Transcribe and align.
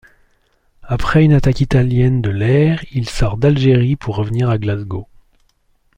Après 0.81 1.23
une 1.23 1.33
attaque 1.33 1.61
italienne 1.61 2.23
de 2.23 2.31
l'air 2.31 2.83
il 2.91 3.07
sort 3.07 3.37
d'Algérie 3.37 3.95
pour 3.95 4.15
revenir 4.15 4.49
à 4.49 4.57
Glasgow. 4.57 5.07